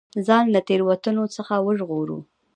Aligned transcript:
ځان 0.27 0.45
له 0.55 0.59
تېروتنو 0.67 1.23
څخه 1.35 1.53
وژغورو. 1.65 2.19